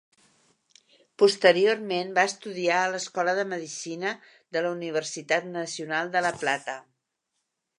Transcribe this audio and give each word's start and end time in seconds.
Posteriorment 1.23 2.15
va 2.15 2.23
estudiar 2.29 2.79
a 2.85 2.87
l'Escola 2.93 3.35
de 3.41 3.45
Medicina 3.51 4.15
de 4.57 4.65
la 4.67 4.73
Universitat 4.79 5.49
Nacional 5.53 6.11
de 6.17 6.25
La 6.29 6.33
Plata. 6.41 6.79